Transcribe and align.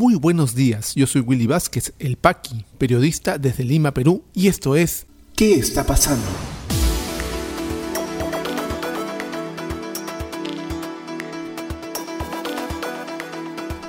Muy 0.00 0.14
buenos 0.14 0.54
días, 0.54 0.94
yo 0.94 1.06
soy 1.06 1.20
Willy 1.20 1.46
Vázquez, 1.46 1.92
el 1.98 2.16
Paqui, 2.16 2.64
periodista 2.78 3.36
desde 3.36 3.64
Lima, 3.64 3.92
Perú, 3.92 4.24
y 4.32 4.48
esto 4.48 4.74
es 4.74 5.04
¿Qué 5.36 5.56
está 5.56 5.84
pasando? 5.84 6.24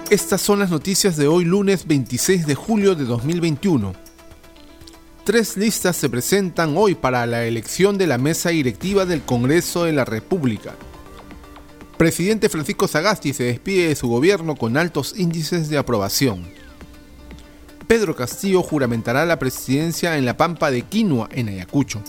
Estas 0.09 0.41
son 0.41 0.59
las 0.59 0.69
noticias 0.69 1.15
de 1.15 1.29
hoy 1.29 1.45
lunes 1.45 1.87
26 1.87 2.45
de 2.45 2.55
julio 2.55 2.93
de 2.93 3.05
2021. 3.05 3.93
Tres 5.23 5.55
listas 5.55 5.95
se 5.95 6.09
presentan 6.09 6.75
hoy 6.75 6.93
para 6.93 7.25
la 7.25 7.45
elección 7.45 7.97
de 7.97 8.07
la 8.07 8.17
mesa 8.17 8.49
directiva 8.49 9.05
del 9.05 9.21
Congreso 9.21 9.85
de 9.85 9.93
la 9.93 10.03
República. 10.03 10.75
Presidente 12.01 12.49
Francisco 12.49 12.87
Sagasti 12.87 13.31
se 13.31 13.43
despide 13.43 13.89
de 13.89 13.95
su 13.95 14.07
gobierno 14.07 14.55
con 14.55 14.75
altos 14.75 15.13
índices 15.15 15.69
de 15.69 15.77
aprobación. 15.77 16.47
Pedro 17.85 18.15
Castillo 18.15 18.63
juramentará 18.63 19.23
la 19.27 19.37
presidencia 19.37 20.17
en 20.17 20.25
la 20.25 20.35
Pampa 20.35 20.71
de 20.71 20.81
Quinua, 20.81 21.29
en 21.31 21.49
Ayacucho. 21.49 22.01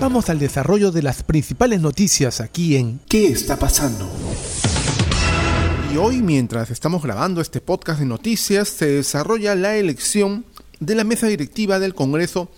Vamos 0.00 0.28
al 0.28 0.38
desarrollo 0.38 0.92
de 0.92 1.00
las 1.00 1.22
principales 1.22 1.80
noticias 1.80 2.42
aquí 2.42 2.76
en 2.76 3.00
¿Qué 3.08 3.28
está 3.28 3.56
pasando? 3.56 4.06
Y 5.94 5.96
hoy, 5.96 6.20
mientras 6.20 6.70
estamos 6.70 7.02
grabando 7.02 7.40
este 7.40 7.62
podcast 7.62 8.00
de 8.00 8.04
noticias, 8.04 8.68
se 8.68 8.84
desarrolla 8.84 9.54
la 9.54 9.76
elección 9.76 10.44
de 10.78 10.94
la 10.94 11.04
mesa 11.04 11.26
directiva 11.26 11.78
del 11.78 11.94
Congreso 11.94 12.50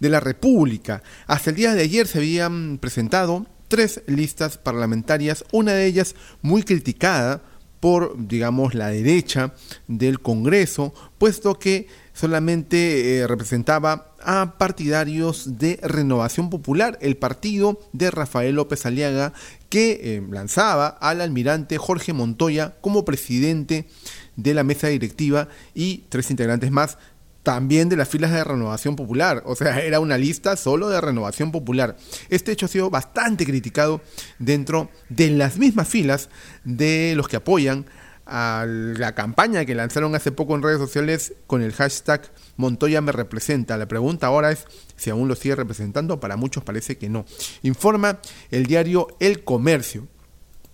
de 0.00 0.08
la 0.08 0.20
República. 0.20 1.02
Hasta 1.26 1.50
el 1.50 1.56
día 1.56 1.74
de 1.74 1.82
ayer 1.82 2.06
se 2.06 2.18
habían 2.18 2.78
presentado 2.78 3.46
tres 3.68 4.02
listas 4.06 4.58
parlamentarias, 4.58 5.44
una 5.52 5.72
de 5.72 5.86
ellas 5.86 6.16
muy 6.42 6.64
criticada 6.64 7.42
por, 7.78 8.14
digamos, 8.18 8.74
la 8.74 8.88
derecha 8.88 9.54
del 9.88 10.20
Congreso, 10.20 10.92
puesto 11.16 11.58
que 11.58 11.88
solamente 12.12 13.16
eh, 13.16 13.26
representaba 13.26 14.14
a 14.22 14.58
partidarios 14.58 15.58
de 15.58 15.78
Renovación 15.82 16.50
Popular, 16.50 16.98
el 17.00 17.16
partido 17.16 17.80
de 17.94 18.10
Rafael 18.10 18.56
López 18.56 18.84
Aliaga, 18.84 19.32
que 19.70 19.92
eh, 20.02 20.22
lanzaba 20.30 20.88
al 20.88 21.22
almirante 21.22 21.78
Jorge 21.78 22.12
Montoya 22.12 22.76
como 22.82 23.06
presidente 23.06 23.88
de 24.36 24.52
la 24.52 24.62
mesa 24.62 24.88
directiva 24.88 25.48
y 25.74 26.04
tres 26.10 26.30
integrantes 26.30 26.70
más 26.70 26.98
también 27.42 27.88
de 27.88 27.96
las 27.96 28.08
filas 28.08 28.32
de 28.32 28.44
Renovación 28.44 28.96
Popular. 28.96 29.42
O 29.46 29.56
sea, 29.56 29.80
era 29.80 30.00
una 30.00 30.18
lista 30.18 30.56
solo 30.56 30.88
de 30.88 31.00
Renovación 31.00 31.52
Popular. 31.52 31.96
Este 32.28 32.52
hecho 32.52 32.66
ha 32.66 32.68
sido 32.68 32.90
bastante 32.90 33.46
criticado 33.46 34.00
dentro 34.38 34.90
de 35.08 35.30
las 35.30 35.58
mismas 35.58 35.88
filas 35.88 36.28
de 36.64 37.14
los 37.16 37.28
que 37.28 37.36
apoyan 37.36 37.86
a 38.26 38.64
la 38.66 39.14
campaña 39.16 39.64
que 39.64 39.74
lanzaron 39.74 40.14
hace 40.14 40.30
poco 40.30 40.54
en 40.54 40.62
redes 40.62 40.78
sociales 40.78 41.34
con 41.48 41.62
el 41.62 41.72
hashtag 41.72 42.30
Montoya 42.56 43.00
me 43.00 43.10
representa. 43.10 43.76
La 43.76 43.88
pregunta 43.88 44.28
ahora 44.28 44.52
es 44.52 44.66
si 44.94 45.10
aún 45.10 45.26
lo 45.26 45.34
sigue 45.34 45.56
representando. 45.56 46.20
Para 46.20 46.36
muchos 46.36 46.62
parece 46.62 46.96
que 46.96 47.08
no. 47.08 47.24
Informa 47.62 48.20
el 48.50 48.66
diario 48.66 49.08
El 49.18 49.42
Comercio. 49.42 50.06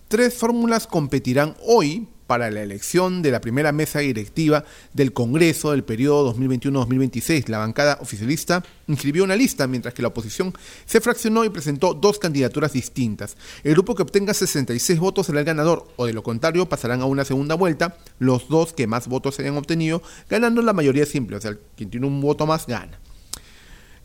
Tres 0.07 0.35
fórmulas 0.35 0.85
competirán 0.85 1.55
hoy 1.65 2.07
para 2.27 2.51
la 2.51 2.61
elección 2.61 3.21
de 3.21 3.31
la 3.31 3.41
primera 3.41 3.71
mesa 3.71 3.99
directiva 3.99 4.65
del 4.93 5.13
Congreso 5.13 5.71
del 5.71 5.83
periodo 5.83 6.35
2021-2026. 6.35 7.47
La 7.47 7.57
bancada 7.57 7.97
oficialista 8.01 8.63
inscribió 8.87 9.23
una 9.23 9.35
lista, 9.35 9.65
mientras 9.67 9.93
que 9.93 10.01
la 10.01 10.09
oposición 10.09 10.53
se 10.85 11.01
fraccionó 11.01 11.45
y 11.45 11.49
presentó 11.49 11.93
dos 11.93 12.19
candidaturas 12.19 12.73
distintas. 12.73 13.37
El 13.63 13.73
grupo 13.73 13.95
que 13.95 14.03
obtenga 14.03 14.33
66 14.33 14.99
votos 14.99 15.25
será 15.25 15.39
el 15.39 15.45
ganador, 15.45 15.87
o 15.95 16.05
de 16.05 16.13
lo 16.13 16.21
contrario 16.21 16.67
pasarán 16.67 17.01
a 17.01 17.05
una 17.05 17.25
segunda 17.25 17.55
vuelta 17.55 17.97
los 18.19 18.49
dos 18.49 18.73
que 18.73 18.87
más 18.87 19.07
votos 19.07 19.39
hayan 19.39 19.57
obtenido, 19.57 20.03
ganando 20.29 20.61
la 20.61 20.73
mayoría 20.73 21.05
simple, 21.05 21.37
o 21.37 21.41
sea, 21.41 21.57
quien 21.75 21.89
tiene 21.89 22.05
un 22.05 22.21
voto 22.21 22.45
más 22.45 22.67
gana. 22.67 22.99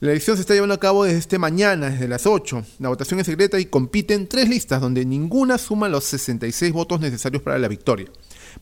La 0.03 0.11
elección 0.11 0.37
se 0.37 0.41
está 0.41 0.55
llevando 0.55 0.75
a 0.75 0.81
cabo 0.81 1.05
desde 1.05 1.21
este 1.21 1.39
mañana, 1.39 1.89
desde 1.89 2.09
las 2.09 2.27
8. 2.27 2.65
La 2.81 2.89
votación 2.89 3.21
es 3.21 3.27
secreta 3.27 3.61
y 3.61 3.67
compiten 3.67 4.27
tres 4.27 4.49
listas 4.49 4.81
donde 4.81 5.05
ninguna 5.05 5.59
suma 5.59 5.89
los 5.89 6.03
66 6.03 6.73
votos 6.73 6.99
necesarios 6.99 7.41
para 7.41 7.57
la 7.57 7.69
victoria. 7.69 8.09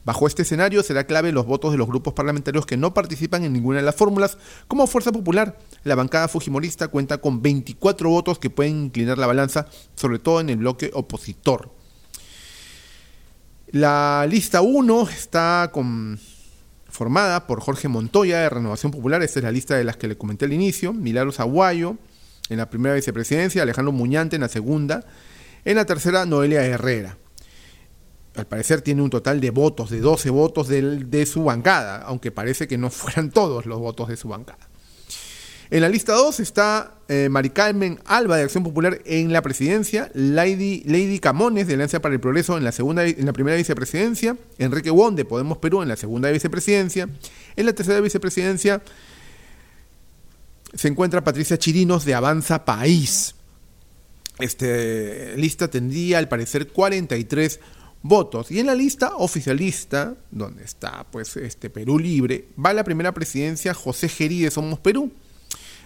Bajo 0.04 0.26
este 0.26 0.42
escenario 0.42 0.82
será 0.82 1.06
clave 1.06 1.32
los 1.32 1.46
votos 1.46 1.72
de 1.72 1.78
los 1.78 1.88
grupos 1.88 2.12
parlamentarios 2.12 2.66
que 2.66 2.76
no 2.76 2.92
participan 2.92 3.42
en 3.44 3.54
ninguna 3.54 3.78
de 3.78 3.86
las 3.86 3.94
fórmulas. 3.94 4.36
Como 4.68 4.86
Fuerza 4.86 5.12
Popular, 5.12 5.56
la 5.82 5.94
bancada 5.94 6.28
fujimorista 6.28 6.88
cuenta 6.88 7.22
con 7.22 7.40
24 7.40 8.10
votos 8.10 8.38
que 8.38 8.50
pueden 8.50 8.84
inclinar 8.84 9.16
la 9.16 9.26
balanza, 9.26 9.66
sobre 9.94 10.18
todo 10.18 10.42
en 10.42 10.50
el 10.50 10.58
bloque 10.58 10.90
opositor. 10.92 11.72
La 13.68 14.26
lista 14.28 14.60
1 14.60 15.08
está 15.08 15.70
con 15.72 16.20
formada 16.90 17.46
por 17.46 17.60
Jorge 17.60 17.88
Montoya 17.88 18.40
de 18.40 18.50
Renovación 18.50 18.92
Popular, 18.92 19.22
esta 19.22 19.40
es 19.40 19.44
la 19.44 19.52
lista 19.52 19.76
de 19.76 19.84
las 19.84 19.96
que 19.96 20.08
le 20.08 20.16
comenté 20.16 20.44
al 20.44 20.52
inicio, 20.52 20.92
Milagros 20.92 21.40
Aguayo 21.40 21.96
en 22.48 22.58
la 22.58 22.68
primera 22.68 22.94
vicepresidencia, 22.94 23.62
Alejandro 23.62 23.92
Muñante 23.92 24.36
en 24.36 24.42
la 24.42 24.48
segunda, 24.48 25.04
en 25.64 25.76
la 25.76 25.86
tercera 25.86 26.26
Noelia 26.26 26.64
Herrera. 26.64 27.16
Al 28.36 28.46
parecer 28.46 28.82
tiene 28.82 29.02
un 29.02 29.10
total 29.10 29.40
de 29.40 29.50
votos, 29.50 29.90
de 29.90 30.00
12 30.00 30.30
votos 30.30 30.68
de, 30.68 30.82
de 31.04 31.26
su 31.26 31.44
bancada, 31.44 31.98
aunque 32.02 32.30
parece 32.30 32.66
que 32.66 32.78
no 32.78 32.90
fueran 32.90 33.30
todos 33.30 33.66
los 33.66 33.78
votos 33.78 34.08
de 34.08 34.16
su 34.16 34.28
bancada. 34.28 34.69
En 35.72 35.82
la 35.82 35.88
lista 35.88 36.14
2 36.14 36.40
está 36.40 36.94
eh, 37.06 37.28
Mari 37.30 37.50
Carmen 37.50 38.00
Alba 38.04 38.36
de 38.36 38.42
Acción 38.42 38.64
Popular 38.64 39.00
en 39.04 39.32
la 39.32 39.40
presidencia, 39.40 40.10
Lady, 40.14 40.82
Lady 40.84 41.20
Camones 41.20 41.68
de 41.68 41.74
Alianza 41.74 42.02
para 42.02 42.12
el 42.12 42.20
Progreso 42.20 42.58
en 42.58 42.64
la, 42.64 42.72
segunda, 42.72 43.06
en 43.06 43.24
la 43.24 43.32
primera 43.32 43.56
vicepresidencia, 43.56 44.36
Enrique 44.58 44.90
Wong 44.90 45.14
de 45.14 45.24
Podemos 45.24 45.58
Perú 45.58 45.80
en 45.82 45.88
la 45.88 45.94
segunda 45.94 46.28
vicepresidencia, 46.30 47.08
en 47.54 47.66
la 47.66 47.72
tercera 47.72 48.00
vicepresidencia 48.00 48.82
se 50.74 50.88
encuentra 50.88 51.22
Patricia 51.22 51.56
Chirinos 51.56 52.04
de 52.04 52.14
Avanza 52.14 52.64
País. 52.64 53.36
Esta 54.40 54.66
lista 55.36 55.68
tendría 55.68 56.18
al 56.18 56.28
parecer 56.28 56.68
43 56.68 57.60
votos. 58.02 58.50
Y 58.50 58.58
en 58.58 58.66
la 58.66 58.74
lista 58.74 59.16
oficialista, 59.16 60.14
donde 60.32 60.64
está 60.64 61.06
pues 61.10 61.36
este 61.36 61.70
Perú 61.70 61.98
Libre, 61.98 62.48
va 62.64 62.72
la 62.72 62.84
primera 62.84 63.12
presidencia 63.12 63.74
José 63.74 64.08
Gerí 64.08 64.40
de 64.40 64.50
Somos 64.50 64.80
Perú 64.80 65.12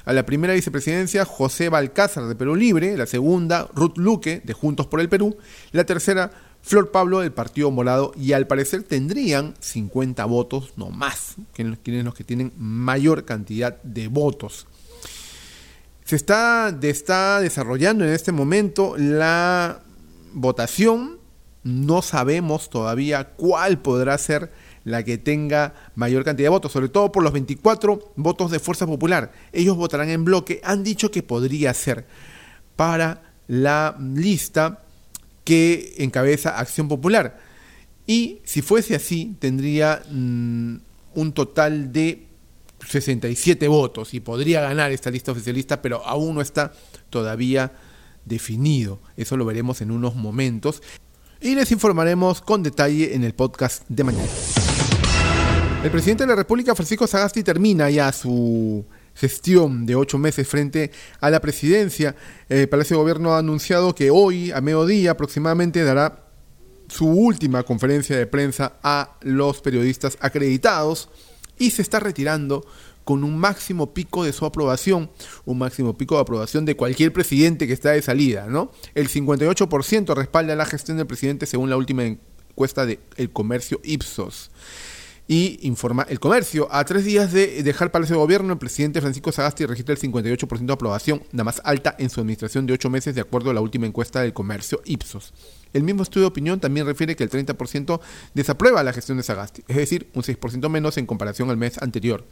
a 0.05 0.13
la 0.13 0.27
primera 0.27 0.55
vicepresidencia 0.55 1.25
José 1.25 1.69
Balcázar 1.69 2.27
de 2.27 2.35
Perú 2.35 2.57
Libre, 2.57 2.97
la 2.97 3.07
segunda 3.07 3.69
Ruth 3.75 3.97
Luque 3.97 4.43
de 4.45 4.53
Juntos 4.53 4.87
por 4.87 5.01
el 5.01 5.09
Perú, 5.09 5.37
la 5.73 5.85
tercera 5.85 6.31
Flor 6.63 6.91
Pablo 6.91 7.21
del 7.21 7.33
Partido 7.33 7.71
Morado 7.71 8.13
y 8.17 8.33
al 8.33 8.47
parecer 8.47 8.85
tendrían 8.85 9.55
50 9.61 10.25
votos, 10.25 10.73
no 10.77 10.91
más, 10.91 11.37
quienes 11.53 12.05
los 12.05 12.15
que 12.15 12.25
tienen 12.25 12.53
mayor 12.57 13.25
cantidad 13.25 13.83
de 13.83 14.09
votos. 14.09 14.67
Se 16.05 16.17
está, 16.17 16.77
está 16.83 17.41
desarrollando 17.41 18.05
en 18.05 18.13
este 18.13 18.33
momento 18.33 18.95
la 18.97 19.83
votación, 20.33 21.19
no 21.63 22.03
sabemos 22.03 22.69
todavía 22.69 23.25
cuál 23.25 23.79
podrá 23.79 24.17
ser 24.19 24.51
la 24.85 25.03
que 25.03 25.19
tenga 25.19 25.75
mayor 25.95 26.25
cantidad 26.25 26.47
de 26.47 26.51
votos, 26.51 26.73
sobre 26.73 26.89
todo 26.89 27.11
por 27.11 27.23
los 27.23 27.33
24 27.33 28.13
votos 28.17 28.51
de 28.51 28.61
Fuerza 28.61 28.87
Popular. 28.87 29.33
Ellos 29.53 29.77
votarán 29.77 30.11
en 30.11 30.25
bloque, 30.25 30.61
han 30.63 30.85
dicho 30.85 31.11
que 31.11 31.23
podría 31.23 31.73
ser 31.75 32.07
para 32.77 33.23
la 33.49 33.97
lista 33.99 34.85
que 35.45 35.95
encabeza 35.99 36.59
Acción 36.59 36.89
Popular. 36.89 37.39
Y 38.07 38.41
si 38.45 38.63
fuese 38.63 38.95
así, 38.95 39.37
tendría 39.39 40.03
mm, 40.11 40.77
un 41.15 41.33
total 41.33 41.93
de 41.93 42.27
67 42.87 43.67
votos 43.69 44.13
y 44.13 44.21
podría 44.21 44.61
ganar 44.61 44.93
esta 44.93 45.11
lista 45.11 45.33
oficialista, 45.33 45.81
pero 45.81 46.05
aún 46.05 46.35
no 46.35 46.41
está 46.41 46.73
todavía 47.09 47.73
definido. 48.25 49.01
Eso 49.17 49.37
lo 49.37 49.45
veremos 49.45 49.81
en 49.81 49.91
unos 49.91 50.15
momentos 50.15 50.83
y 51.41 51.55
les 51.55 51.71
informaremos 51.73 52.41
con 52.41 52.63
detalle 52.63 53.15
en 53.15 53.25
el 53.25 53.35
podcast 53.35 53.85
de 53.89 54.05
mañana. 54.05 54.31
El 55.85 55.91
presidente 55.91 56.23
de 56.23 56.29
la 56.29 56.37
República, 56.37 56.75
Francisco 56.75 57.07
Sagasti, 57.07 57.43
termina 57.43 57.91
ya 57.91 58.11
su 58.11 58.87
gestión 59.15 59.85
de 59.85 59.95
ocho 59.95 60.17
meses 60.17 60.49
frente 60.49 60.91
a 61.21 61.29
la 61.29 61.41
presidencia. 61.41 62.17
El 62.49 62.71
Palacio 62.71 62.97
de 62.97 63.03
Gobierno 63.03 63.35
ha 63.35 63.39
anunciado 63.39 63.95
que 63.95 64.11
hoy, 64.11 64.51
a 64.51 64.63
mediodía 64.63 65.11
aproximadamente, 65.11 65.85
dará 65.85 66.25
su 66.89 67.07
última 67.07 67.65
conferencia 67.65 68.17
de 68.17 68.27
prensa 68.27 68.79
a 68.83 69.19
los 69.21 69.61
periodistas 69.61 70.17
acreditados 70.21 71.11
y 71.59 71.71
se 71.71 71.83
está 71.83 72.01
retirando 72.01 72.65
con 73.05 73.23
un 73.23 73.37
máximo 73.37 73.93
pico 73.93 74.25
de 74.25 74.33
su 74.33 74.47
aprobación, 74.47 75.11
un 75.45 75.59
máximo 75.59 75.99
pico 75.99 76.15
de 76.15 76.23
aprobación 76.23 76.65
de 76.65 76.77
cualquier 76.77 77.13
presidente 77.13 77.67
que 77.67 77.75
está 77.75 77.91
de 77.91 78.01
salida, 78.01 78.47
¿no? 78.49 78.73
El 78.95 79.11
58% 79.11 80.15
respalda 80.17 80.57
la 80.57 80.65
gestión 80.65 80.97
del 80.97 81.07
presidente 81.07 81.45
según 81.45 81.69
la 81.69 81.77
última 81.77 82.05
encuesta 82.05 82.87
de 82.87 83.01
El 83.19 83.31
Comercio 83.31 83.83
Ipsos. 83.85 84.51
Y 85.27 85.59
informa 85.63 86.05
el 86.11 86.21
comercio. 86.21 86.69
A 86.71 86.85
tres 86.85 87.07
días 87.07 87.33
de 87.33 87.63
dejar 87.63 87.91
Palacio 87.91 88.17
de 88.17 88.21
Gobierno, 88.21 88.53
el 88.53 88.59
presidente 88.59 89.01
Francisco 89.01 89.33
Sagasti 89.33 89.65
registra 89.65 89.95
el 89.95 90.01
58% 90.01 90.67
de 90.67 90.73
aprobación, 90.73 91.23
la 91.33 91.45
más 91.45 91.63
alta 91.65 91.97
en 91.99 92.11
su 92.11 92.21
administración 92.21 92.67
de 92.67 92.75
ocho 92.75 92.91
meses, 92.91 93.15
de 93.15 93.23
acuerdo 93.23 93.51
a 93.51 93.55
la 93.55 93.63
última 93.63 93.87
encuesta 93.87 94.21
del 94.21 94.35
comercio 94.35 94.83
Ipsos. 94.85 95.33
El 95.73 95.83
mismo 95.83 96.03
estudio 96.03 96.25
de 96.25 96.29
opinión 96.29 96.61
también 96.61 96.85
refiere 96.85 97.17
que 97.17 97.25
el 97.25 97.31
30% 97.31 98.01
desaprueba 98.35 98.83
la 98.83 98.93
gestión 98.93 99.17
de 99.17 99.25
Sagasti, 99.25 99.65
es 99.67 99.77
decir, 99.77 100.11
un 100.15 100.23
6% 100.23 100.69
menos 100.69 100.99
en 100.99 101.07
comparación 101.07 101.49
al 101.49 101.57
mes 101.57 101.81
anterior. 101.81 102.23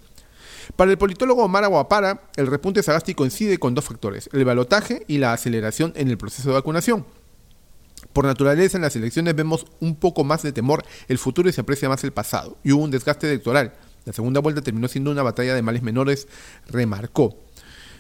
Para 0.77 0.91
el 0.91 0.99
politólogo 0.99 1.45
Omar 1.45 1.65
Aguapara, 1.65 2.29
el 2.37 2.47
repunte 2.47 2.81
de 2.81 2.85
Sagasti 2.85 3.15
coincide 3.15 3.59
con 3.59 3.75
dos 3.75 3.87
factores, 3.87 4.29
el 4.35 4.45
balotaje 4.45 5.05
y 5.09 5.17
la 5.17 5.33
aceleración 5.33 5.95
en 5.97 6.09
el 6.09 6.19
proceso 6.19 6.51
de 6.51 6.55
vacunación. 6.57 7.07
Por 8.13 8.25
naturaleza, 8.25 8.79
en 8.79 8.83
las 8.83 8.97
elecciones 8.97 9.35
vemos 9.35 9.67
un 9.81 9.97
poco 9.97 10.25
más 10.25 10.43
de 10.43 10.53
temor 10.53 10.85
el 11.09 11.19
futuro 11.19 11.49
y 11.49 11.53
se 11.53 11.61
aprecia 11.61 11.89
más 11.89 12.05
el 12.05 12.13
pasado. 12.13 12.59
Y 12.63 12.73
hubo 12.73 12.83
un 12.83 12.91
desgaste 12.91 13.29
electoral. 13.29 13.75
La 14.05 14.13
segunda 14.13 14.41
vuelta 14.41 14.63
terminó 14.63 14.89
siendo 14.89 15.11
una 15.11 15.23
batalla 15.23 15.55
de 15.55 15.63
males 15.63 15.83
menores, 15.83 16.27
remarcó. 16.69 17.37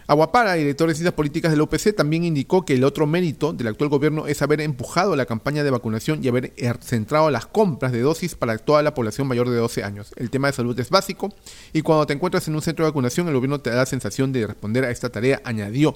Aguapara, 0.08 0.54
director 0.54 0.88
de 0.88 0.94
Ciencias 0.94 1.14
Políticas 1.14 1.52
del 1.52 1.60
OPC, 1.60 1.94
también 1.94 2.24
indicó 2.24 2.64
que 2.64 2.74
el 2.74 2.84
otro 2.84 3.06
mérito 3.06 3.52
del 3.52 3.68
actual 3.68 3.88
gobierno 3.88 4.26
es 4.26 4.42
haber 4.42 4.60
empujado 4.60 5.14
la 5.14 5.26
campaña 5.26 5.62
de 5.62 5.70
vacunación 5.70 6.22
y 6.22 6.28
haber 6.28 6.52
er, 6.56 6.78
centrado 6.82 7.30
las 7.30 7.46
compras 7.46 7.92
de 7.92 8.00
dosis 8.00 8.34
para 8.34 8.58
toda 8.58 8.82
la 8.82 8.94
población 8.94 9.28
mayor 9.28 9.48
de 9.48 9.56
12 9.56 9.84
años. 9.84 10.12
El 10.16 10.28
tema 10.28 10.48
de 10.48 10.54
salud 10.54 10.78
es 10.78 10.90
básico 10.90 11.32
y 11.72 11.82
cuando 11.82 12.04
te 12.06 12.14
encuentras 12.14 12.48
en 12.48 12.56
un 12.56 12.62
centro 12.62 12.84
de 12.84 12.90
vacunación, 12.90 13.28
el 13.28 13.34
gobierno 13.34 13.60
te 13.60 13.70
da 13.70 13.76
la 13.76 13.86
sensación 13.86 14.32
de 14.32 14.46
responder 14.48 14.84
a 14.84 14.90
esta 14.90 15.08
tarea, 15.08 15.40
añadió. 15.44 15.94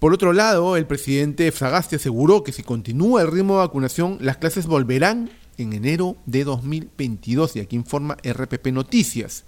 Por 0.00 0.14
otro 0.14 0.32
lado, 0.32 0.78
el 0.78 0.86
presidente 0.86 1.52
Fragasti 1.52 1.96
aseguró 1.96 2.42
que 2.42 2.52
si 2.52 2.62
continúa 2.62 3.20
el 3.20 3.30
ritmo 3.30 3.56
de 3.56 3.66
vacunación, 3.66 4.16
las 4.22 4.38
clases 4.38 4.66
volverán 4.66 5.28
en 5.58 5.74
enero 5.74 6.16
de 6.24 6.42
2022 6.44 7.56
y 7.56 7.60
aquí 7.60 7.76
informa 7.76 8.16
RPP 8.26 8.68
Noticias. 8.68 9.44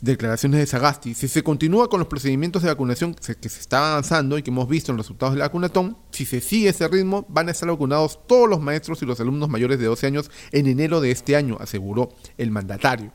Declaraciones 0.00 0.60
de 0.60 0.66
Sagasti. 0.66 1.12
Si 1.12 1.28
se 1.28 1.42
continúa 1.42 1.90
con 1.90 2.00
los 2.00 2.08
procedimientos 2.08 2.62
de 2.62 2.68
vacunación 2.68 3.12
que 3.14 3.48
se 3.50 3.60
está 3.60 3.90
avanzando 3.92 4.38
y 4.38 4.42
que 4.42 4.48
hemos 4.48 4.66
visto 4.66 4.92
en 4.92 4.96
los 4.96 5.04
resultados 5.04 5.34
de 5.34 5.40
la 5.40 5.48
vacunatón, 5.48 5.98
si 6.10 6.24
se 6.24 6.40
sigue 6.40 6.70
ese 6.70 6.88
ritmo, 6.88 7.26
van 7.28 7.48
a 7.48 7.50
estar 7.50 7.68
vacunados 7.68 8.18
todos 8.26 8.48
los 8.48 8.62
maestros 8.62 9.02
y 9.02 9.06
los 9.06 9.20
alumnos 9.20 9.50
mayores 9.50 9.78
de 9.78 9.84
12 9.84 10.06
años 10.06 10.30
en 10.52 10.68
enero 10.68 11.02
de 11.02 11.10
este 11.10 11.36
año, 11.36 11.58
aseguró 11.60 12.14
el 12.38 12.50
mandatario. 12.50 13.12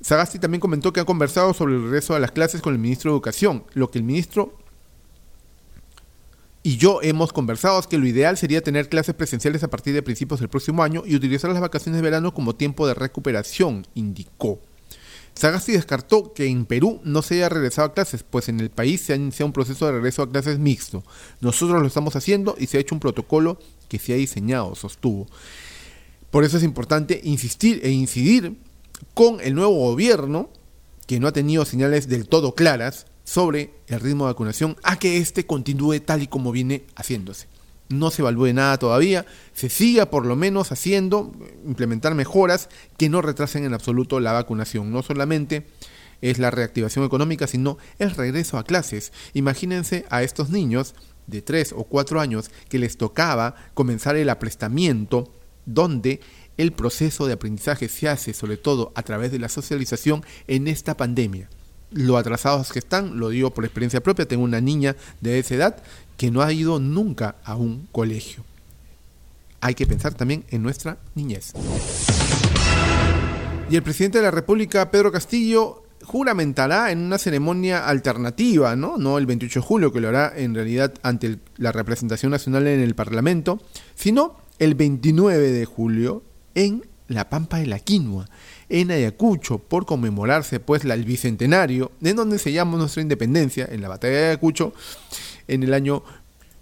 Sagasti 0.00 0.38
también 0.38 0.60
comentó 0.60 0.92
que 0.92 1.00
ha 1.00 1.04
conversado 1.04 1.54
sobre 1.54 1.74
el 1.74 1.82
regreso 1.82 2.14
a 2.14 2.20
las 2.20 2.30
clases 2.30 2.62
con 2.62 2.72
el 2.72 2.78
ministro 2.78 3.10
de 3.10 3.16
Educación, 3.16 3.64
lo 3.74 3.90
que 3.90 3.98
el 3.98 4.04
ministro 4.04 4.58
y 6.66 6.78
yo 6.78 7.00
hemos 7.02 7.30
conversado 7.34 7.80
que 7.82 7.98
lo 7.98 8.06
ideal 8.06 8.38
sería 8.38 8.62
tener 8.62 8.88
clases 8.88 9.14
presenciales 9.14 9.62
a 9.62 9.68
partir 9.68 9.92
de 9.92 10.02
principios 10.02 10.40
del 10.40 10.48
próximo 10.48 10.82
año 10.82 11.02
y 11.04 11.14
utilizar 11.14 11.50
las 11.50 11.60
vacaciones 11.60 12.00
de 12.00 12.02
verano 12.02 12.32
como 12.32 12.56
tiempo 12.56 12.86
de 12.86 12.94
recuperación, 12.94 13.86
indicó. 13.94 14.58
Sagasti 15.34 15.72
descartó 15.72 16.32
que 16.32 16.46
en 16.46 16.64
Perú 16.64 17.02
no 17.04 17.20
se 17.20 17.34
haya 17.34 17.50
regresado 17.50 17.88
a 17.88 17.92
clases, 17.92 18.22
pues 18.22 18.48
en 18.48 18.60
el 18.60 18.70
país 18.70 19.02
se 19.02 19.12
ha 19.12 19.16
iniciado 19.16 19.48
un 19.48 19.52
proceso 19.52 19.84
de 19.84 19.92
regreso 19.92 20.22
a 20.22 20.30
clases 20.30 20.58
mixto. 20.58 21.04
Nosotros 21.42 21.82
lo 21.82 21.86
estamos 21.86 22.16
haciendo 22.16 22.56
y 22.58 22.66
se 22.66 22.78
ha 22.78 22.80
hecho 22.80 22.94
un 22.94 23.00
protocolo 23.00 23.58
que 23.88 23.98
se 23.98 24.14
ha 24.14 24.16
diseñado, 24.16 24.74
sostuvo. 24.74 25.26
Por 26.30 26.44
eso 26.44 26.56
es 26.56 26.62
importante 26.62 27.20
insistir 27.24 27.80
e 27.82 27.90
incidir 27.90 28.56
con 29.12 29.38
el 29.42 29.54
nuevo 29.54 29.74
gobierno, 29.74 30.48
que 31.06 31.20
no 31.20 31.28
ha 31.28 31.32
tenido 31.32 31.66
señales 31.66 32.08
del 32.08 32.26
todo 32.26 32.54
claras, 32.54 33.04
sobre 33.24 33.74
el 33.88 34.00
ritmo 34.00 34.26
de 34.26 34.32
vacunación 34.32 34.76
a 34.82 34.96
que 34.98 35.18
éste 35.18 35.46
continúe 35.46 36.00
tal 36.00 36.22
y 36.22 36.26
como 36.26 36.52
viene 36.52 36.84
haciéndose. 36.94 37.48
No 37.88 38.10
se 38.10 38.22
evalúe 38.22 38.52
nada 38.52 38.78
todavía, 38.78 39.26
se 39.52 39.68
siga 39.68 40.10
por 40.10 40.24
lo 40.24 40.36
menos 40.36 40.72
haciendo, 40.72 41.32
implementar 41.66 42.14
mejoras 42.14 42.68
que 42.96 43.08
no 43.08 43.20
retrasen 43.20 43.64
en 43.64 43.74
absoluto 43.74 44.20
la 44.20 44.32
vacunación. 44.32 44.90
No 44.90 45.02
solamente 45.02 45.66
es 46.22 46.38
la 46.38 46.50
reactivación 46.50 47.04
económica, 47.04 47.46
sino 47.46 47.76
el 47.98 48.10
regreso 48.10 48.56
a 48.56 48.64
clases. 48.64 49.12
Imagínense 49.34 50.06
a 50.08 50.22
estos 50.22 50.50
niños 50.50 50.94
de 51.26 51.42
3 51.42 51.74
o 51.76 51.84
4 51.84 52.20
años 52.20 52.50
que 52.68 52.78
les 52.78 52.96
tocaba 52.96 53.54
comenzar 53.74 54.16
el 54.16 54.30
aprestamiento 54.30 55.30
donde 55.66 56.20
el 56.56 56.72
proceso 56.72 57.26
de 57.26 57.34
aprendizaje 57.34 57.88
se 57.88 58.08
hace 58.08 58.32
sobre 58.32 58.56
todo 58.56 58.92
a 58.94 59.02
través 59.02 59.32
de 59.32 59.38
la 59.38 59.48
socialización 59.48 60.24
en 60.46 60.68
esta 60.68 60.96
pandemia 60.96 61.48
lo 61.90 62.16
atrasados 62.16 62.72
que 62.72 62.78
están, 62.78 63.18
lo 63.18 63.28
digo 63.28 63.52
por 63.52 63.64
experiencia 63.64 64.02
propia, 64.02 64.26
tengo 64.26 64.44
una 64.44 64.60
niña 64.60 64.96
de 65.20 65.38
esa 65.38 65.54
edad 65.54 65.82
que 66.16 66.30
no 66.30 66.42
ha 66.42 66.52
ido 66.52 66.80
nunca 66.80 67.36
a 67.44 67.56
un 67.56 67.88
colegio. 67.92 68.44
Hay 69.60 69.74
que 69.74 69.86
pensar 69.86 70.14
también 70.14 70.44
en 70.50 70.62
nuestra 70.62 70.98
niñez. 71.14 71.52
Y 73.70 73.76
el 73.76 73.82
presidente 73.82 74.18
de 74.18 74.24
la 74.24 74.30
República, 74.30 74.90
Pedro 74.90 75.10
Castillo, 75.10 75.84
juramentará 76.04 76.90
en 76.90 76.98
una 76.98 77.18
ceremonia 77.18 77.88
alternativa, 77.88 78.76
¿no? 78.76 78.98
No 78.98 79.16
el 79.18 79.26
28 79.26 79.60
de 79.60 79.66
julio, 79.66 79.92
que 79.92 80.00
lo 80.00 80.08
hará 80.08 80.32
en 80.36 80.54
realidad 80.54 80.92
ante 81.02 81.38
la 81.56 81.72
representación 81.72 82.30
nacional 82.30 82.66
en 82.66 82.80
el 82.80 82.94
Parlamento, 82.94 83.60
sino 83.94 84.36
el 84.58 84.74
29 84.74 85.50
de 85.50 85.64
julio 85.64 86.22
en 86.54 86.84
la 87.08 87.28
Pampa 87.28 87.58
de 87.58 87.66
la 87.66 87.78
Quinua, 87.78 88.28
en 88.68 88.90
Ayacucho, 88.90 89.58
por 89.58 89.86
conmemorarse 89.86 90.60
pues 90.60 90.84
el 90.84 91.04
bicentenario, 91.04 91.92
de 92.00 92.14
donde 92.14 92.38
se 92.38 92.52
llama 92.52 92.78
nuestra 92.78 93.02
independencia, 93.02 93.68
en 93.70 93.82
la 93.82 93.88
batalla 93.88 94.16
de 94.16 94.26
Ayacucho, 94.26 94.72
en 95.48 95.62
el 95.62 95.74
año 95.74 96.02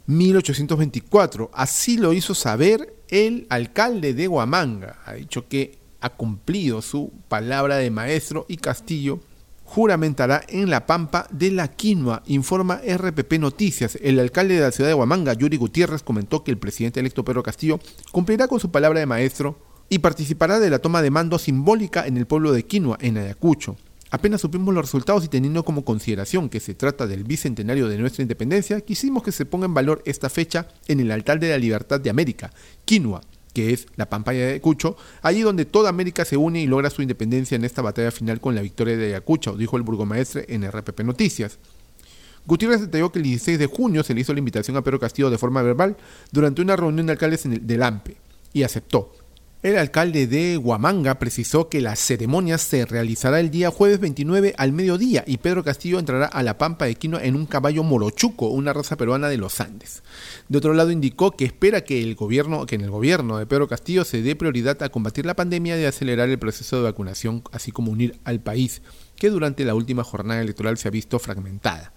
1824. 0.06 1.50
Así 1.52 1.96
lo 1.96 2.12
hizo 2.12 2.34
saber 2.34 2.94
el 3.08 3.46
alcalde 3.50 4.14
de 4.14 4.28
Huamanga. 4.28 5.00
Ha 5.04 5.14
dicho 5.14 5.48
que 5.48 5.78
ha 6.00 6.10
cumplido 6.10 6.82
su 6.82 7.12
palabra 7.28 7.76
de 7.76 7.90
maestro 7.90 8.44
y 8.48 8.56
Castillo 8.56 9.20
juramentará 9.64 10.42
en 10.48 10.68
la 10.68 10.84
Pampa 10.84 11.26
de 11.30 11.50
la 11.50 11.68
Quinoa, 11.68 12.22
informa 12.26 12.82
RPP 12.86 13.38
Noticias. 13.38 13.96
El 14.02 14.18
alcalde 14.18 14.56
de 14.56 14.60
la 14.60 14.70
ciudad 14.70 14.90
de 14.90 14.94
Huamanga, 14.94 15.32
Yuri 15.32 15.56
Gutiérrez, 15.56 16.02
comentó 16.02 16.44
que 16.44 16.50
el 16.50 16.58
presidente 16.58 17.00
electo 17.00 17.24
Pedro 17.24 17.42
Castillo 17.42 17.80
cumplirá 18.10 18.48
con 18.48 18.60
su 18.60 18.70
palabra 18.70 19.00
de 19.00 19.06
maestro 19.06 19.56
y 19.88 19.98
participará 19.98 20.58
de 20.60 20.70
la 20.70 20.78
toma 20.78 21.02
de 21.02 21.10
mando 21.10 21.38
simbólica 21.38 22.06
en 22.06 22.16
el 22.16 22.26
pueblo 22.26 22.52
de 22.52 22.64
Quinoa, 22.64 22.98
en 23.00 23.18
Ayacucho. 23.18 23.76
Apenas 24.10 24.42
supimos 24.42 24.74
los 24.74 24.84
resultados 24.84 25.24
y 25.24 25.28
teniendo 25.28 25.64
como 25.64 25.84
consideración 25.84 26.50
que 26.50 26.60
se 26.60 26.74
trata 26.74 27.06
del 27.06 27.24
bicentenario 27.24 27.88
de 27.88 27.96
nuestra 27.96 28.20
independencia, 28.20 28.80
quisimos 28.82 29.22
que 29.22 29.32
se 29.32 29.46
ponga 29.46 29.64
en 29.64 29.72
valor 29.72 30.02
esta 30.04 30.28
fecha 30.28 30.68
en 30.86 31.00
el 31.00 31.10
altar 31.10 31.40
de 31.40 31.48
la 31.48 31.56
libertad 31.56 31.98
de 31.98 32.10
América, 32.10 32.50
Quinoa, 32.84 33.22
que 33.54 33.72
es 33.72 33.86
la 33.96 34.10
Pampaya 34.10 34.40
de 34.40 34.50
Ayacucho, 34.50 34.96
allí 35.22 35.40
donde 35.40 35.64
toda 35.64 35.88
América 35.88 36.24
se 36.24 36.36
une 36.36 36.60
y 36.60 36.66
logra 36.66 36.90
su 36.90 37.00
independencia 37.00 37.56
en 37.56 37.64
esta 37.64 37.80
batalla 37.80 38.10
final 38.10 38.40
con 38.40 38.54
la 38.54 38.62
victoria 38.62 38.96
de 38.96 39.06
Ayacucho, 39.06 39.56
dijo 39.56 39.78
el 39.78 39.82
burgomaestre 39.82 40.44
en 40.48 40.70
RPP 40.70 41.00
Noticias. 41.00 41.58
Gutiérrez 42.44 42.80
detalló 42.80 43.12
que 43.12 43.20
el 43.20 43.24
16 43.24 43.58
de 43.58 43.66
junio 43.66 44.02
se 44.02 44.14
le 44.14 44.20
hizo 44.20 44.32
la 44.32 44.40
invitación 44.40 44.76
a 44.76 44.82
Pedro 44.82 44.98
Castillo 44.98 45.30
de 45.30 45.38
forma 45.38 45.62
verbal 45.62 45.96
durante 46.32 46.60
una 46.60 46.76
reunión 46.76 47.06
de 47.06 47.12
alcaldes 47.12 47.46
en 47.46 47.52
el, 47.54 47.66
del 47.66 47.82
AMPE 47.82 48.16
y 48.52 48.64
aceptó. 48.64 49.14
El 49.62 49.78
alcalde 49.78 50.26
de 50.26 50.58
Huamanga 50.58 51.20
precisó 51.20 51.68
que 51.68 51.80
la 51.80 51.94
ceremonia 51.94 52.58
se 52.58 52.84
realizará 52.84 53.38
el 53.38 53.52
día 53.52 53.70
jueves 53.70 54.00
29 54.00 54.54
al 54.58 54.72
mediodía 54.72 55.22
y 55.24 55.36
Pedro 55.36 55.62
Castillo 55.62 56.00
entrará 56.00 56.26
a 56.26 56.42
la 56.42 56.58
Pampa 56.58 56.86
de 56.86 56.96
Quino 56.96 57.20
en 57.20 57.36
un 57.36 57.46
caballo 57.46 57.84
morochuco, 57.84 58.48
una 58.48 58.72
raza 58.72 58.96
peruana 58.96 59.28
de 59.28 59.36
los 59.36 59.60
Andes. 59.60 60.02
De 60.48 60.58
otro 60.58 60.74
lado 60.74 60.90
indicó 60.90 61.30
que 61.30 61.44
espera 61.44 61.84
que 61.84 62.02
el 62.02 62.16
gobierno, 62.16 62.66
que 62.66 62.74
en 62.74 62.80
el 62.80 62.90
gobierno 62.90 63.38
de 63.38 63.46
Pedro 63.46 63.68
Castillo 63.68 64.04
se 64.04 64.20
dé 64.20 64.34
prioridad 64.34 64.82
a 64.82 64.88
combatir 64.88 65.26
la 65.26 65.36
pandemia 65.36 65.80
y 65.80 65.84
acelerar 65.84 66.28
el 66.28 66.40
proceso 66.40 66.78
de 66.78 66.82
vacunación, 66.82 67.44
así 67.52 67.70
como 67.70 67.92
unir 67.92 68.18
al 68.24 68.40
país, 68.40 68.82
que 69.14 69.30
durante 69.30 69.64
la 69.64 69.76
última 69.76 70.02
jornada 70.02 70.40
electoral 70.40 70.76
se 70.76 70.88
ha 70.88 70.90
visto 70.90 71.20
fragmentada. 71.20 71.92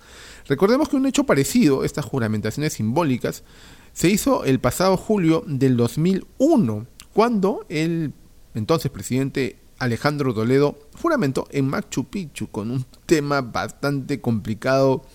Recordemos 0.48 0.88
que 0.88 0.98
un 0.98 1.07
hecho 1.07 1.24
parecido, 1.24 1.84
estas 1.84 2.05
juramentaciones 2.05 2.74
simbólicas, 2.74 3.43
se 3.91 4.10
hizo 4.10 4.43
el 4.43 4.60
pasado 4.60 4.98
julio 4.98 5.43
del 5.48 5.77
2001 5.77 6.93
cuando 7.15 7.65
el 7.69 8.12
entonces 8.55 8.91
presidente 8.91 9.55
Alejandro 9.79 10.34
Toledo 10.34 10.77
juramentó 11.01 11.48
en 11.50 11.65
Machu 11.65 12.03
Picchu 12.03 12.50
con 12.50 12.69
un 12.69 12.86
tema 13.05 13.39
bastante 13.39 14.19
complicado 14.19 15.05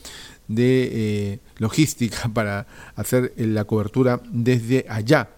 de 0.49 0.89
eh, 0.93 1.39
logística 1.59 2.29
para 2.35 2.67
hacer 2.97 3.35
la 3.37 3.65
cobertura 3.67 4.23
desde 4.33 4.87
allá. 4.89 5.29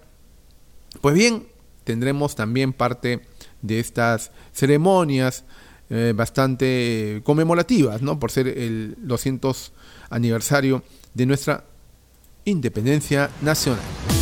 Pues 1.00 1.16
bien, 1.16 1.49
tendremos 1.83 2.37
también 2.37 2.73
parte 2.73 3.23
de 3.61 3.81
estas 3.81 4.31
ceremonias 4.52 5.45
eh, 5.90 6.12
bastante 6.14 7.23
conmemorativas, 7.25 8.02
¿no? 8.02 8.21
Por 8.21 8.31
ser 8.31 8.47
el 8.47 8.95
200 8.99 9.73
aniversario 10.11 10.85
de 11.12 11.26
nuestra 11.26 11.64
independencia 12.45 13.31
nacional. 13.40 14.22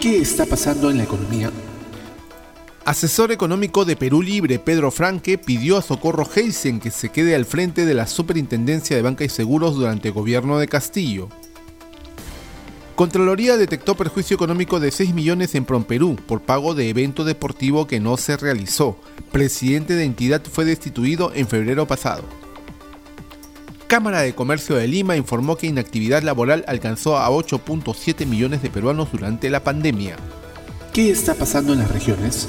¿Qué 0.00 0.16
está 0.18 0.46
pasando 0.46 0.90
en 0.90 0.96
la 0.96 1.04
economía? 1.04 1.50
Asesor 2.86 3.32
económico 3.32 3.84
de 3.84 3.96
Perú 3.96 4.22
Libre, 4.22 4.58
Pedro 4.58 4.90
Franque, 4.90 5.36
pidió 5.36 5.76
a 5.76 5.82
Socorro 5.82 6.26
Heisen 6.34 6.80
que 6.80 6.90
se 6.90 7.10
quede 7.10 7.34
al 7.34 7.44
frente 7.44 7.84
de 7.84 7.92
la 7.92 8.06
Superintendencia 8.06 8.96
de 8.96 9.02
Banca 9.02 9.24
y 9.24 9.28
Seguros 9.28 9.74
durante 9.74 10.08
el 10.08 10.14
gobierno 10.14 10.58
de 10.58 10.68
Castillo. 10.68 11.28
Contraloría 12.96 13.58
detectó 13.58 13.94
perjuicio 13.94 14.36
económico 14.36 14.80
de 14.80 14.90
6 14.90 15.12
millones 15.12 15.54
en 15.54 15.66
Promperú 15.66 16.16
por 16.16 16.40
pago 16.40 16.74
de 16.74 16.88
evento 16.88 17.24
deportivo 17.24 17.86
que 17.86 18.00
no 18.00 18.16
se 18.16 18.38
realizó. 18.38 18.96
Presidente 19.32 19.96
de 19.96 20.04
entidad 20.04 20.42
fue 20.50 20.64
destituido 20.64 21.30
en 21.34 21.46
febrero 21.46 21.86
pasado. 21.86 22.24
Cámara 23.90 24.20
de 24.20 24.36
Comercio 24.36 24.76
de 24.76 24.86
Lima 24.86 25.16
informó 25.16 25.56
que 25.56 25.66
inactividad 25.66 26.22
laboral 26.22 26.64
alcanzó 26.68 27.18
a 27.18 27.28
8.7 27.28 28.24
millones 28.24 28.62
de 28.62 28.70
peruanos 28.70 29.10
durante 29.10 29.50
la 29.50 29.64
pandemia. 29.64 30.14
¿Qué 30.92 31.10
está 31.10 31.34
pasando 31.34 31.72
en 31.72 31.80
las 31.80 31.90
regiones? 31.90 32.48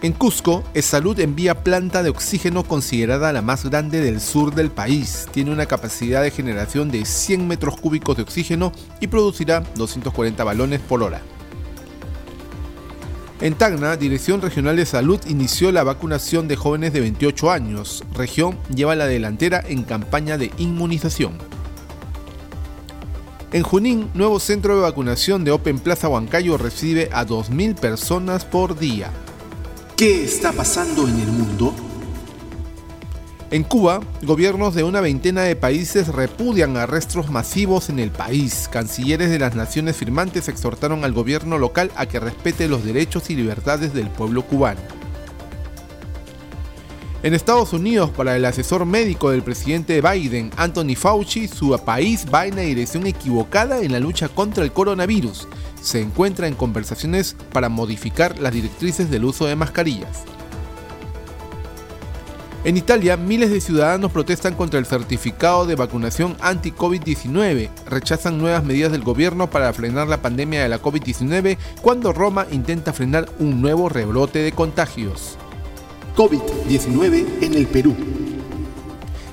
En 0.00 0.14
Cusco, 0.14 0.64
Salud 0.80 1.20
envía 1.20 1.62
planta 1.62 2.02
de 2.02 2.08
oxígeno 2.08 2.64
considerada 2.64 3.34
la 3.34 3.42
más 3.42 3.66
grande 3.66 4.00
del 4.00 4.18
sur 4.18 4.54
del 4.54 4.70
país. 4.70 5.26
Tiene 5.30 5.50
una 5.50 5.66
capacidad 5.66 6.22
de 6.22 6.30
generación 6.30 6.90
de 6.90 7.04
100 7.04 7.46
metros 7.46 7.78
cúbicos 7.78 8.16
de 8.16 8.22
oxígeno 8.22 8.72
y 9.00 9.08
producirá 9.08 9.62
240 9.76 10.42
balones 10.42 10.80
por 10.80 11.02
hora. 11.02 11.20
En 13.44 13.54
Tacna, 13.56 13.94
Dirección 13.98 14.40
Regional 14.40 14.74
de 14.76 14.86
Salud 14.86 15.20
inició 15.26 15.70
la 15.70 15.84
vacunación 15.84 16.48
de 16.48 16.56
jóvenes 16.56 16.94
de 16.94 17.02
28 17.02 17.50
años. 17.50 18.02
Región 18.14 18.58
lleva 18.74 18.94
la 18.94 19.04
delantera 19.04 19.62
en 19.68 19.82
campaña 19.82 20.38
de 20.38 20.50
inmunización. 20.56 21.36
En 23.52 23.62
Junín, 23.62 24.08
nuevo 24.14 24.40
centro 24.40 24.76
de 24.76 24.80
vacunación 24.80 25.44
de 25.44 25.50
Open 25.50 25.78
Plaza 25.78 26.08
Huancayo 26.08 26.56
recibe 26.56 27.10
a 27.12 27.26
2.000 27.26 27.74
personas 27.74 28.46
por 28.46 28.78
día. 28.78 29.10
¿Qué 29.94 30.24
está 30.24 30.50
pasando 30.52 31.06
en 31.06 31.20
el 31.20 31.28
mundo? 31.28 31.74
En 33.50 33.62
Cuba, 33.62 34.00
gobiernos 34.22 34.74
de 34.74 34.82
una 34.82 35.00
veintena 35.00 35.42
de 35.42 35.54
países 35.54 36.08
repudian 36.08 36.76
arrestos 36.76 37.30
masivos 37.30 37.88
en 37.88 37.98
el 37.98 38.10
país. 38.10 38.68
Cancilleres 38.70 39.30
de 39.30 39.38
las 39.38 39.54
naciones 39.54 39.96
firmantes 39.96 40.48
exhortaron 40.48 41.04
al 41.04 41.12
gobierno 41.12 41.58
local 41.58 41.90
a 41.96 42.06
que 42.06 42.20
respete 42.20 42.68
los 42.68 42.84
derechos 42.84 43.30
y 43.30 43.36
libertades 43.36 43.94
del 43.94 44.08
pueblo 44.08 44.42
cubano. 44.42 44.80
En 47.22 47.32
Estados 47.32 47.72
Unidos, 47.72 48.10
para 48.10 48.36
el 48.36 48.44
asesor 48.44 48.84
médico 48.84 49.30
del 49.30 49.42
presidente 49.42 50.00
Biden, 50.02 50.50
Anthony 50.56 50.94
Fauci, 50.96 51.48
su 51.48 51.78
país 51.84 52.26
va 52.32 52.46
en 52.46 52.56
la 52.56 52.62
dirección 52.62 53.06
equivocada 53.06 53.80
en 53.80 53.92
la 53.92 54.00
lucha 54.00 54.28
contra 54.28 54.64
el 54.64 54.72
coronavirus 54.72 55.48
se 55.84 56.00
encuentra 56.00 56.48
en 56.48 56.54
conversaciones 56.54 57.36
para 57.52 57.68
modificar 57.68 58.38
las 58.38 58.54
directrices 58.54 59.10
del 59.10 59.26
uso 59.26 59.46
de 59.46 59.54
mascarillas. 59.54 60.24
En 62.64 62.76
Italia, 62.78 63.18
miles 63.18 63.50
de 63.50 63.60
ciudadanos 63.60 64.10
protestan 64.10 64.54
contra 64.54 64.80
el 64.80 64.86
certificado 64.86 65.66
de 65.66 65.74
vacunación 65.74 66.34
anti-COVID-19. 66.40 67.68
Rechazan 67.86 68.38
nuevas 68.38 68.64
medidas 68.64 68.90
del 68.90 69.04
gobierno 69.04 69.50
para 69.50 69.70
frenar 69.74 70.08
la 70.08 70.22
pandemia 70.22 70.62
de 70.62 70.70
la 70.70 70.80
COVID-19 70.80 71.58
cuando 71.82 72.14
Roma 72.14 72.46
intenta 72.50 72.94
frenar 72.94 73.28
un 73.38 73.60
nuevo 73.60 73.90
rebrote 73.90 74.38
de 74.38 74.52
contagios. 74.52 75.36
COVID-19 76.16 77.42
en 77.42 77.52
el 77.52 77.66
Perú. 77.66 77.94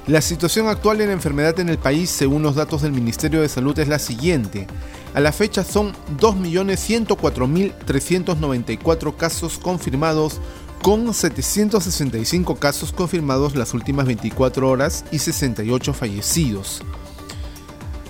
La 0.07 0.19
situación 0.19 0.67
actual 0.67 0.97
de 0.97 1.07
la 1.07 1.13
enfermedad 1.13 1.57
en 1.61 1.69
el 1.69 1.77
país, 1.77 2.09
según 2.09 2.43
los 2.43 2.55
datos 2.55 2.81
del 2.81 2.91
Ministerio 2.91 3.39
de 3.39 3.47
Salud, 3.47 3.79
es 3.79 3.87
la 3.87 3.99
siguiente. 3.99 4.67
A 5.13 5.21
la 5.21 5.31
fecha 5.31 5.63
son 5.63 5.93
2.104.394 6.19 9.15
casos 9.15 9.57
confirmados, 9.57 10.41
con 10.81 11.13
765 11.13 12.55
casos 12.55 12.91
confirmados 12.91 13.55
las 13.55 13.75
últimas 13.75 14.07
24 14.07 14.67
horas 14.67 15.05
y 15.11 15.19
68 15.19 15.93
fallecidos. 15.93 16.81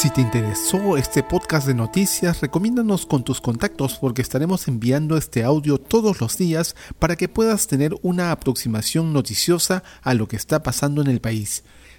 Si 0.00 0.08
te 0.08 0.22
interesó 0.22 0.96
este 0.96 1.22
podcast 1.22 1.66
de 1.66 1.74
noticias, 1.74 2.40
recomiéndanos 2.40 3.04
con 3.04 3.22
tus 3.22 3.42
contactos 3.42 3.98
porque 3.98 4.22
estaremos 4.22 4.66
enviando 4.66 5.18
este 5.18 5.44
audio 5.44 5.76
todos 5.76 6.22
los 6.22 6.38
días 6.38 6.74
para 6.98 7.16
que 7.16 7.28
puedas 7.28 7.66
tener 7.66 7.94
una 8.00 8.32
aproximación 8.32 9.12
noticiosa 9.12 9.82
a 10.00 10.14
lo 10.14 10.26
que 10.26 10.36
está 10.36 10.62
pasando 10.62 11.02
en 11.02 11.08
el 11.08 11.20
país. 11.20 11.64